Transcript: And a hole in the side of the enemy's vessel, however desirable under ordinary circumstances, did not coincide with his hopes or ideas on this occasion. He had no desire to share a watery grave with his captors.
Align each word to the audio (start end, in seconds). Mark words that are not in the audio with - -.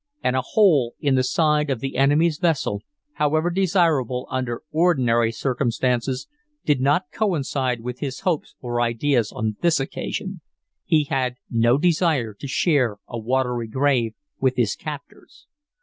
And 0.23 0.35
a 0.35 0.41
hole 0.41 0.95
in 0.99 1.13
the 1.13 1.21
side 1.23 1.69
of 1.69 1.79
the 1.79 1.95
enemy's 1.95 2.39
vessel, 2.39 2.81
however 3.13 3.51
desirable 3.51 4.25
under 4.31 4.63
ordinary 4.71 5.31
circumstances, 5.31 6.27
did 6.65 6.81
not 6.81 7.11
coincide 7.11 7.81
with 7.81 7.99
his 7.99 8.21
hopes 8.21 8.55
or 8.61 8.81
ideas 8.81 9.31
on 9.31 9.57
this 9.61 9.79
occasion. 9.79 10.41
He 10.85 11.03
had 11.03 11.35
no 11.51 11.77
desire 11.77 12.33
to 12.33 12.47
share 12.47 12.97
a 13.07 13.19
watery 13.19 13.67
grave 13.67 14.15
with 14.39 14.55
his 14.55 14.75
captors. 14.75 15.45